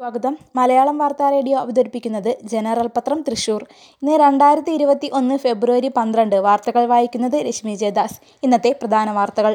[0.00, 0.36] സ്വാഗതം.
[0.56, 3.66] മലയാളം വാർത്താ റേഡിയോ അവതരിപ്പിക്കുന്നത് ജനറൽ പത്രം തൃശൂർ.
[4.02, 8.16] ഇന്ന് രണ്ടായിരത്തി ഇരുപത്തി ഒന്ന് ഫെബ്രുവരി പന്ത്രണ്ട് വാർത്തകൾ വായിക്കുന്നത് രശ്മി ജയദാസ്.
[8.42, 9.54] ഇന്നത്തെ പ്രധാന വാർത്തകൾ.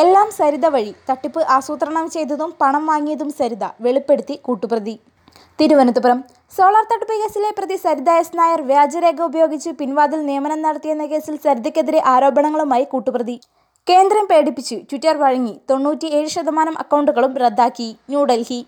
[0.00, 0.94] എല്ലാം സരിത വഴി.
[1.10, 4.94] തട്ടിപ്പ് ആസൂത്രണം ചെയ്തതും പണം വാങ്ങിയതും സരിത വെളിപ്പെടുത്തി കൂട്ടുപ്രതി.
[5.60, 6.20] തിരുവനന്തപുരം.
[6.58, 12.84] സോളാർ തട്ടിപ്പ് കേസിലെ പ്രതി സരിത എസ് നായർ വ്യാജരേഖ ഉപയോഗിച്ച് പിൻവാതിൽ നിയമനം നടത്തിയെന്ന കേസിൽ സരിതയ്ക്കെതിരെ ആരോപണങ്ങളുമായി
[12.84, 13.40] കൂട്ടുപ്രതി.
[13.86, 14.74] കേന്ദ്രം പേടിപ്പിച്ചു.
[14.74, 15.60] ട്വിറ്റർ വഴങ്ങി.
[15.70, 17.90] തൊണ്ണൂറ്റിയേഴ് ശതമാനം അക്കൗണ്ടുകളും റദ്ദാക്കി.
[18.10, 18.60] ന്യൂഡൽഹി.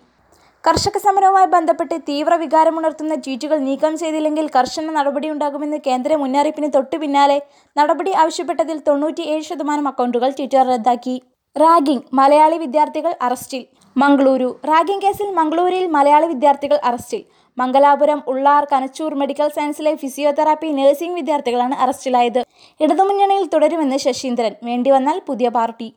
[0.64, 7.36] കർഷക സമരവുമായി ബന്ധപ്പെട്ട് തീവ്ര വികാരമുണർത്തുന്ന ട്വീറ്റുകൾ നീക്കം ചെയ്തില്ലെങ്കിൽ കർശന നടപടിയുണ്ടാകുമെന്ന് കേന്ദ്ര മുന്നറിയിപ്പിന് തൊട്ടു പിന്നാലെ
[7.78, 11.16] നടപടി ആവശ്യപ്പെട്ടതിൽ തൊണ്ണൂറ്റിയേഴ് ശതമാനം അക്കൗണ്ടുകൾ ട്വിറ്റർ റദ്ദാക്കി.
[11.56, 13.62] റാഗിംഗ് മലയാളി വിദ്യാർത്ഥികൾ അറസ്റ്റിൽ.
[13.96, 17.22] മംഗളൂരു റാഗിംഗ് കേസിൽ മംഗളൂരിൽ മലയാളി വിദ്യാർത്ഥികൾ അറസ്റ്റിൽ.
[17.58, 22.41] മംഗലാപുരം ഉള്ളാർ കനച്ചൂർ മെഡിക്കൽ സയൻസിലെ ഫിസിയോതെറാപ്പി നഴ്സിംഗ് വിദ്യാർത്ഥികളാണ് അറസ്റ്റിലായത്.
[22.80, 24.55] ഇടതുമുന്നണിയിൽ തുടരുമെന്ന് ശശീന്ദ്രൻ.
[24.70, 25.88] വേണ്ടിവന്നാൽ പുതിയ പാർട്ടി.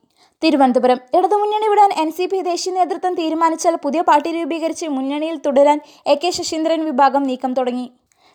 [0.43, 0.99] തിരുവനന്തപുരം.
[1.17, 6.29] ഇടതുമുന്നണി വിടാൻ എൻ സി പി ദേശീയ നേതൃത്വം തീരുമാനിച്ചാൽ പുതിയ പാർട്ടി രൂപീകരിച്ച് മുന്നണിയിൽ തുടരാൻ എ കെ
[6.29, 7.91] ശശീന്ദ്രൻ വിഭാഗം നീക്കം തുടങ്ങി.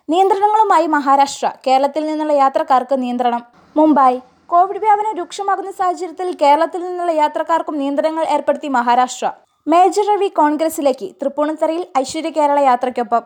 [0.08, 3.42] നിയന്ത്രണങ്ങളുമായി മഹാരാഷ്ട്ര കേരളത്തിൽ നിന്നുള്ള യാത്രക്കാർക്ക് നിയന്ത്രണം.
[3.76, 4.18] മുംബൈ.
[4.46, 9.30] കോവിഡ് വ്യാപനം രൂക്ഷമാകുന്ന സാഹചര്യത്തിൽ കേരളത്തിൽ നിന്നുള്ള യാത്രക്കാർക്കും നിയന്ത്രണങ്ങൾ ഏർപ്പെടുത്തി മഹാരാഷ്ട്ര.
[9.66, 13.22] മേജർ രവി കോൺഗ്രസിലേക്ക് തൃപ്പൂണിത്തറയിൽ ഐശ്വര്യ കേരള യാത്രയ്ക്കൊപ്പം.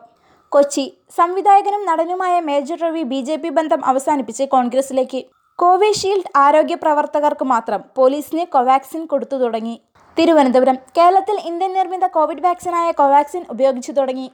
[0.51, 0.85] കൊച്ചി.
[1.17, 5.21] സംവിധായകനും നടനുമായ മേജർ രവി ബി ബന്ധം അവസാനിപ്പിച്ച് കോൺഗ്രസിലേക്ക്.
[5.61, 9.75] കോവിഷീൽഡ് ആരോഗ്യ പ്രവർത്തകർക്ക് മാത്രം പോലീസിന് കോവാക്സിൻ കൊടുത്തു തുടങ്ങി.
[10.17, 14.27] തിരുവനന്തപുരം കേരളത്തിൽ ഇന്ത്യൻ നിർമ്മിത കോവിഡ് വാക്സിനായ കോവാക്സിൻ ഉപയോഗിച്ചു തുടങ്ങി.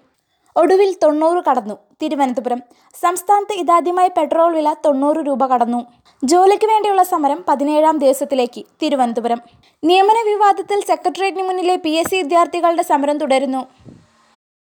[0.56, 1.76] ഒടുവിൽ തൊണ്ണൂറ് കടന്നു.
[2.02, 2.60] തിരുവനന്തപുരം
[3.02, 5.82] സംസ്ഥാനത്ത് ഇതാദ്യമായി പെട്രോൾ വില തൊണ്ണൂറ് രൂപ കടന്നു.
[6.24, 8.64] ജോലിക്ക് വേണ്ടിയുള്ള സമരം പതിനേഴാം ദിവസത്തിലേക്ക്.
[8.82, 9.42] തിരുവനന്തപുരം
[9.84, 13.62] നിയമന വിവാദത്തിൽ സെക്രട്ടേറിയറ്റിന് മുന്നിലെ പി എസ് സി വിദ്യാർത്ഥികളുടെ സമരം തുടരുന്നു.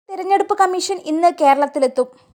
[0.10, 2.33] തിരഞ്ഞെടുപ്പ് കമ്മീഷൻ ഇന്ന് കേരളത്തിലെത്തും.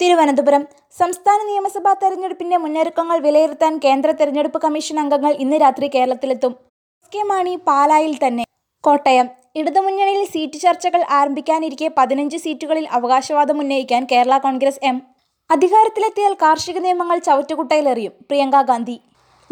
[0.00, 0.66] തിരുവനന്തപുരം.
[0.98, 6.52] സംസ്ഥാന നിയമസഭാ തെരഞ്ഞെടുപ്പിന്റെ മുന്നൊരുക്കങ്ങൾ വിലയിരുത്താൻ കേന്ദ്ര തെരഞ്ഞെടുപ്പ് കമ്മീഷൻ അംഗങ്ങൾ ഇന്ന് രാത്രി കേരളത്തിലെത്തും.
[7.14, 8.44] കെ മാണി പാലായിൽ തന്നെ.
[8.84, 9.28] കോട്ടയം.
[9.56, 15.02] ഇടതുമുന്നണിയിൽ സീറ്റ് ചർച്ചകൾ ആരംഭിക്കാനിരിക്കെ പതിനഞ്ച് സീറ്റുകളിൽ അവകാശവാദം ഉന്നയിക്കാൻ കേരള കോൺഗ്രസ് എം.
[15.50, 19.00] അധികാരത്തിലെത്തിയാൽ കാർഷിക നിയമങ്ങൾ ചവറ്റുകുട്ടയിലെറിയും പ്രിയങ്ക ഗാന്ധി.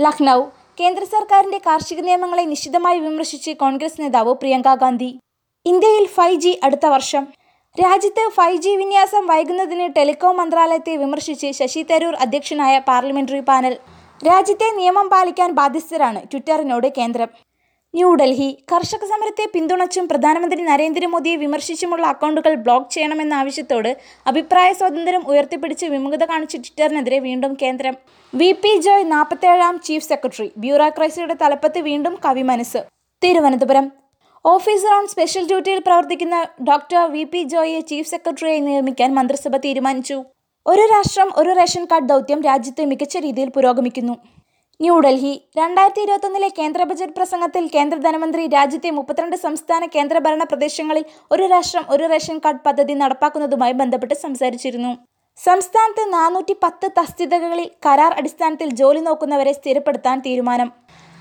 [0.00, 0.42] ലക്നൗ.
[0.80, 5.18] കേന്ദ്ര സർക്കാരിന്റെ കാർഷിക നിയമങ്ങളെ നിശിതമായി വിമർശിച്ച് കോൺഗ്രസ് നേതാവ് പ്രിയങ്ക ഗാന്ധി.
[5.66, 7.28] ഇന്ത്യയിൽ ഫൈവ് അടുത്ത വർഷം.
[7.76, 13.74] രാജ്യത്ത് ഫൈവ് ജി വിന്യാസം വൈകുന്നതിന് ടെലികോം മന്ത്രാലയത്തെ വിമർശിച്ച് ശശി തരൂർ അധ്യക്ഷനായ പാർലമെന്ററി പാനൽ.
[14.20, 17.28] രാജ്യത്തെ നിയമം പാലിക്കാൻ ബാധ്യസ്ഥരാണ് ട്വിറ്ററിനോട് കേന്ദ്രം.
[17.94, 23.90] ന്യൂഡൽഹി കർഷക സമരത്തെ പിന്തുണച്ചും പ്രധാനമന്ത്രി നരേന്ദ്രമോദിയെ വിമർശിച്ചുമുള്ള അക്കൗണ്ടുകൾ ബ്ലോക്ക് ചെയ്യണമെന്ന ആവശ്യത്തോട്
[24.32, 27.94] അഭിപ്രായ സ്വാതന്ത്ര്യം ഉയർത്തിപ്പിടിച്ച് വിമുഖത കാണിച്ച ട്വിറ്ററിനെതിരെ വീണ്ടും കേന്ദ്രം.
[28.32, 32.82] വി പി ജോയ് നാൽപ്പത്തേഴാം ചീഫ് സെക്രട്ടറി ബ്യൂറോക്രസിയുടെ തലപ്പത്ത് വീണ്ടും കവിമനസ്
[33.22, 33.88] തിരുവനന്തപുരം
[34.44, 36.36] ഓഫീസർ ഓൺ സ്പെഷ്യൽ ഡ്യൂട്ടിയിൽ പ്രവർത്തിക്കുന്ന
[36.68, 40.16] ഡോക്ടർ വി പി ജോയെ ചീഫ് സെക്രട്ടറിയായി നിയമിക്കാൻ മന്ത്രിസഭ തീരുമാനിച്ചു.
[40.66, 44.14] ഒരു രാഷ്ട്രം ഒരു റേഷൻ കാർഡ് ദൗത്യം രാജ്യത്ത് മികച്ച രീതിയിൽ പുരോഗമിക്കുന്നു.
[44.80, 51.86] ന്യൂഡൽഹി രണ്ടായിരത്തി ഇരുപത്തൊന്നിലെ കേന്ദ്ര ബജറ്റ് പ്രസംഗത്തിൽ കേന്ദ്ര ധനമന്ത്രി രാജ്യത്തെ മുപ്പത്തിരണ്ട് സംസ്ഥാന കേന്ദ്രഭരണ പ്രദേശങ്ങളിൽ ഒരു രാഷ്ട്രം
[51.94, 54.92] ഒരു റേഷൻ കാർഡ് പദ്ധതി നടപ്പാക്കുന്നതുമായി ബന്ധപ്പെട്ട് സംസാരിച്ചിരുന്നു.
[55.38, 60.70] സംസ്ഥാനത്ത് നാനൂറ്റി പത്ത് തസ്തികകളിൽ കരാർ അടിസ്ഥാനത്തിൽ ജോലി നോക്കുന്നവരെ സ്ഥിരപ്പെടുത്താൻ തീരുമാനം.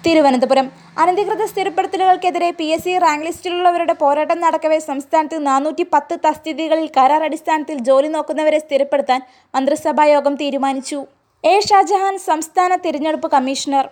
[0.06, 0.68] തിരുവനന്തപുരം.
[0.98, 7.78] അനധികൃത സ്ഥിരപ്പെടുത്തലുകൾക്കെതിരെ പി എസ് സി റാങ്ക് ലിസ്റ്റിലുള്ളവരുടെ പോരാട്ടം നടക്കവേ സംസ്ഥാനത്ത് നാനൂറ്റി പത്ത് തസ്തികകളിൽ കരാർ അടിസ്ഥാനത്തിൽ
[7.80, 9.22] ജോലി നോക്കുന്നവരെ സ്ഥിരപ്പെടുത്താൻ
[9.56, 11.06] മന്ത്രിസഭാ യോഗം തീരുമാനിച്ചു.
[11.44, 11.60] എ.
[11.60, 13.86] ഷാജഹാൻ സംസ്ഥാന തിരഞ്ഞെടുപ്പ് കമ്മീഷണർ.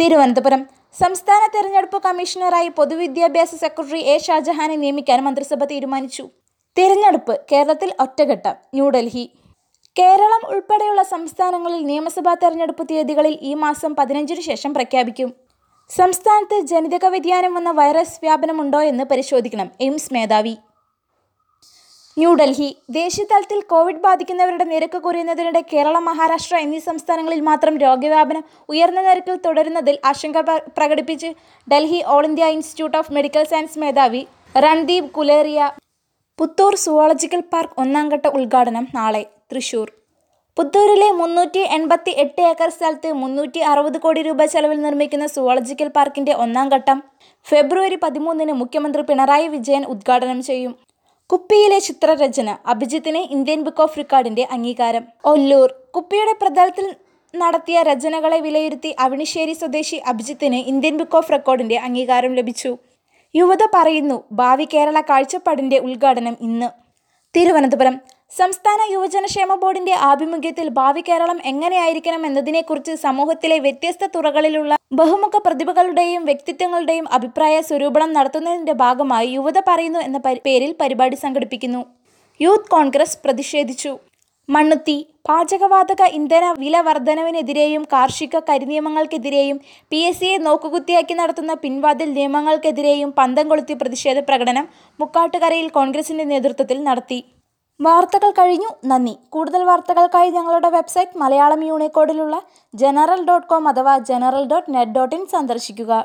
[0.00, 0.62] തിരുവനന്തപുരം.
[1.00, 4.18] സംസ്ഥാന തിരഞ്ഞെടുപ്പ് കമ്മീഷണറായി പൊതുവിദ്യാഭ്യാസ സെക്രട്ടറി എ.
[4.18, 6.24] ഷാജഹാനെ നിയമിക്കാൻ മന്ത്രിസഭ തീരുമാനിച്ചു.
[6.76, 9.24] തിരഞ്ഞെടുപ്പ് കേരളത്തിൽ ഒറ്റഘട്ടം ന്യൂഡൽഹി.
[9.96, 15.30] കേരളം ഉൾപ്പെടെയുള്ള സംസ്ഥാനങ്ങളിൽ നിയമസഭാ തെരഞ്ഞെടുപ്പ് തീയതികളിൽ ഈ മാസം പതിനഞ്ചിനു ശേഷം പ്രഖ്യാപിക്കും.
[15.90, 19.68] സംസ്ഥാനത്ത് ജനിതക വ്യതിയാനം വന്ന വൈറസ് വ്യാപനമുണ്ടോ എന്ന് പരിശോധിക്കണം.
[19.80, 20.54] എയിംസ് മേധാവി.
[22.16, 22.68] ന്യൂഡൽഹി.
[22.90, 29.96] ദേശീയ തലത്തിൽ കോവിഡ് ബാധിക്കുന്നവരുടെ നിരക്ക് കുറയുന്നതിനിടെ കേരളം മഹാരാഷ്ട്ര എന്നീ സംസ്ഥാനങ്ങളിൽ മാത്രം രോഗവ്യാപനം ഉയർന്ന നിരക്കിൽ തുടരുന്നതിൽ
[30.10, 30.40] ആശങ്ക
[30.76, 31.30] പ്രകടിപ്പിച്ച്
[31.72, 34.22] Delhi All India Institute of Medical Science മേധാവി
[34.64, 35.70] രൺദീപ് കുലേറിയ
[36.38, 39.22] പുത്തൂർ സുവോളജിക്കൽ പാർക്ക് ഒന്നാം ഘട്ട ഉദ്ഘാടനം നാളെ.
[39.52, 39.88] തൃശൂർ.
[40.58, 46.68] പുത്തൂരിലെ മുന്നൂറ്റി എൺപത്തി എട്ട് ഏക്കർ സ്ഥലത്ത് മുന്നൂറ്റി അറുപത് കോടി രൂപ ചെലവിൽ നിർമ്മിക്കുന്ന സുവോളജിക്കൽ പാർക്കിന്റെ ഒന്നാം
[46.74, 46.98] ഘട്ടം.
[47.46, 50.72] ഫെബ്രുവരി പതിമൂന്നിന് മുഖ്യമന്ത്രി പിണറായി വിജയൻ ഉദ്ഘാടനം ചെയ്യും.
[51.30, 55.04] കുപ്പിയിലെ ചിത്രരചന അഭിജിത്തിന് ഇന്ത്യൻ ബുക്ക് ഓഫ് റെക്കോർഡിന്റെ അംഗീകാരം.
[55.32, 56.88] ഒല്ലൂർ കുപ്പിയുടെ പ്രതലത്തിൽ
[57.34, 62.70] നടത്തിയ രചനകളെ വിലയിരുത്തി അവിണിശ്ശേരി സ്വദേശി അഭിജിത്തിന് ഇന്ത്യൻ ബുക്ക് ഓഫ് റെക്കോർഡിന്റെ അംഗീകാരം ലഭിച്ചു.
[63.34, 66.70] യുവത പറയുന്നു ഭാവി കേരള കാഴ്ചപ്പാടിന്റെ ഉദ്ഘാടനം ഇന്ന്.
[67.34, 67.96] തിരുവനന്തപുരം
[68.30, 77.54] സംസ്ഥാന യുവജനക്ഷേമ ബോർഡിന്റെ ആഭിമുഖ്യത്തിൽ ഭാവി കേരളം എങ്ങനെയായിരിക്കണം എന്നതിനെക്കുറിച്ച് സമൂഹത്തിലെ വ്യത്യസ്ത തുറകളിലുള്ള ബഹുമുഖ പ്രതിഭകളുടെയും വ്യക്തിത്വങ്ങളുടെയും അഭിപ്രായ
[77.68, 81.82] സ്വരൂപണം നടത്തുന്നതിന്റെ ഭാഗമായി യുവത പറയുന്നു എന്ന പേരിൽ പരിപാടി സംഘടിപ്പിക്കുന്നു.
[82.40, 83.92] യൂത്ത് കോൺഗ്രസ് പ്രതിഷേധിച്ചു.
[84.48, 84.96] മണ്ണുത്തി
[85.28, 89.56] പാചകവാതക ഇന്ധന വില വർധനവിനെതിരെയും കാർഷിക കരിനിയമങ്ങൾക്കെതിരെയും
[89.92, 94.68] പി എസ് സിയെ നോക്കുകുത്തിയാക്കി നടത്തുന്ന പിൻവാതിൽ നിയമങ്ങൾക്കെതിരെയും പന്തം കൊളുത്തി പ്രതിഷേധ പ്രകടനം
[95.00, 97.18] മുക്കാട്ടുകരയിൽ കോൺഗ്രസിന്റെ നേതൃത്വത്തിൽ നടത്തി.
[97.80, 98.68] വാർത്തകൾ കഴിഞ്ഞു.
[98.84, 99.18] നന്ദി.
[99.28, 102.36] കൂടുതൽ വാർത്തകൾക്കായി ഞങ്ങളുടെ വെബ്സൈറ്റ് മലയാളം യൂണിക്കോഡിലുള്ള
[102.74, 106.04] ജനറൽ ഡോട്ട് കോം അഥവാ general dot net dot in സന്ദർശിക്കുക.